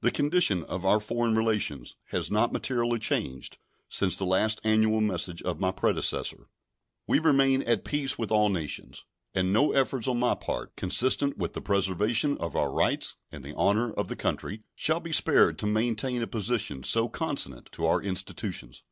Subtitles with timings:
[0.00, 3.58] The condition of our foreign relations has not materially changed
[3.88, 6.48] since the last annual message of my predecessor.
[7.06, 9.06] We remain at peace with all nations,
[9.36, 13.54] and no efforts on my part consistent with the preservation of our rights and the
[13.54, 18.02] honor of the country shall be spared to maintain a position so consonant to our
[18.02, 18.82] institutions.